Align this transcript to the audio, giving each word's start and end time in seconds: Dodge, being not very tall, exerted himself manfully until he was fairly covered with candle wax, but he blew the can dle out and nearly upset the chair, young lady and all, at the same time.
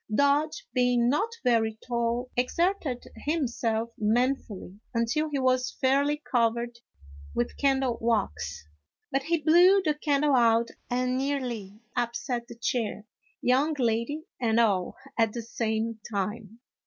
Dodge, 0.11 0.65
being 0.73 1.09
not 1.09 1.29
very 1.43 1.77
tall, 1.87 2.31
exerted 2.35 3.03
himself 3.17 3.91
manfully 3.99 4.79
until 4.95 5.29
he 5.29 5.37
was 5.37 5.77
fairly 5.79 6.17
covered 6.31 6.79
with 7.35 7.55
candle 7.57 7.99
wax, 8.01 8.67
but 9.11 9.21
he 9.21 9.37
blew 9.37 9.79
the 9.83 9.93
can 9.93 10.21
dle 10.21 10.33
out 10.35 10.69
and 10.89 11.19
nearly 11.19 11.81
upset 11.95 12.47
the 12.47 12.55
chair, 12.55 13.05
young 13.43 13.75
lady 13.77 14.23
and 14.39 14.59
all, 14.59 14.95
at 15.19 15.33
the 15.33 15.43
same 15.43 15.99
time. 16.11 16.61